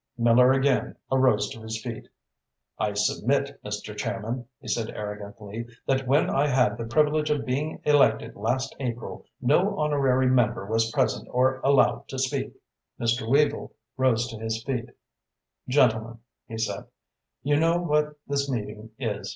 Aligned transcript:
Miller 0.17 0.51
again 0.51 0.95
arose 1.11 1.47
to 1.49 1.61
his 1.61 1.79
feet. 1.79 2.07
"I 2.79 2.93
submit, 2.93 3.61
Mr. 3.63 3.95
Chairman," 3.95 4.47
he 4.59 4.67
said 4.67 4.89
arrogantly, 4.89 5.67
"that 5.85 6.07
when 6.07 6.27
I 6.27 6.47
had 6.47 6.75
the 6.75 6.87
privilege 6.87 7.29
of 7.29 7.45
being 7.45 7.79
elected 7.83 8.35
last 8.35 8.75
April, 8.79 9.27
no 9.41 9.77
honorary 9.77 10.25
member 10.27 10.65
was 10.65 10.91
present 10.91 11.27
or 11.29 11.57
allowed 11.63 12.07
to 12.07 12.17
speak." 12.17 12.51
Mr. 12.99 13.29
Weavel 13.29 13.73
rose 13.95 14.27
to 14.29 14.39
his 14.39 14.63
feet. 14.63 14.89
"Gentlemen," 15.69 16.17
he 16.47 16.57
said, 16.57 16.85
"you 17.43 17.57
know 17.57 17.77
what 17.77 18.15
this 18.25 18.49
meeting 18.49 18.89
is. 18.97 19.29